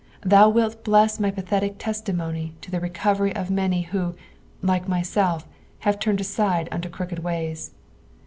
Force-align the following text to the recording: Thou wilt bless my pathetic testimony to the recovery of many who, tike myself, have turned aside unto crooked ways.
Thou 0.23 0.49
wilt 0.49 0.83
bless 0.83 1.19
my 1.19 1.29
pathetic 1.29 1.77
testimony 1.77 2.55
to 2.61 2.71
the 2.71 2.79
recovery 2.79 3.35
of 3.35 3.51
many 3.51 3.83
who, 3.83 4.15
tike 4.65 4.87
myself, 4.87 5.47
have 5.81 5.99
turned 5.99 6.19
aside 6.21 6.67
unto 6.71 6.89
crooked 6.89 7.19
ways. 7.19 7.69